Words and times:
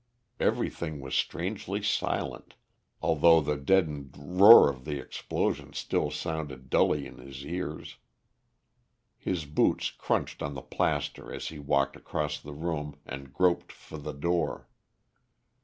Everything 0.39 0.99
was 0.99 1.13
strangely 1.13 1.83
silent, 1.83 2.55
although 3.03 3.39
the 3.39 3.55
deadened 3.55 4.15
roar 4.17 4.67
of 4.67 4.83
the 4.83 4.97
explosion 4.99 5.73
still 5.73 6.09
sounded 6.09 6.71
dully 6.71 7.05
in 7.05 7.19
his 7.19 7.45
ears. 7.45 7.97
His 9.15 9.45
boots 9.45 9.91
crunched 9.91 10.41
on 10.41 10.55
the 10.55 10.63
plaster 10.63 11.31
as 11.31 11.49
he 11.49 11.59
walked 11.59 11.95
across 11.95 12.39
the 12.39 12.53
room 12.55 12.97
and 13.05 13.31
groped 13.31 13.71
for 13.71 13.99
the 13.99 14.13
door. 14.13 14.67